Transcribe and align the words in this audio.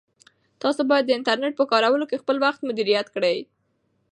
تاسو 0.61 0.81
باید 0.89 1.05
د 1.07 1.11
انټرنیټ 1.17 1.53
په 1.57 1.65
کارولو 1.71 2.05
کې 2.09 2.21
خپل 2.21 2.35
وخت 2.45 2.61
مدیریت 2.69 3.07
کړئ. 3.15 3.37